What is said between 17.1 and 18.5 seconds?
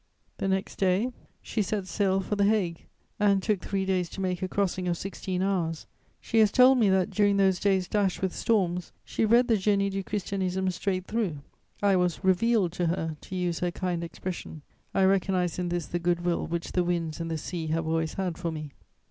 and the sea have always had for